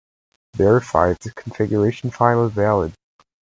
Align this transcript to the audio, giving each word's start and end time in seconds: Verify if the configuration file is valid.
Verify 0.55 1.11
if 1.11 1.19
the 1.19 1.31
configuration 1.31 2.09
file 2.09 2.43
is 2.47 2.53
valid. 2.53 2.95